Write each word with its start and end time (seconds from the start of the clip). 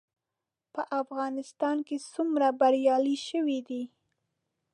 په 0.73 0.81
افغانستان 1.01 1.77
کې 1.87 1.97
څومره 2.13 2.47
بریالي 2.59 3.17
شوي 3.27 3.59
دي؟ 3.67 3.83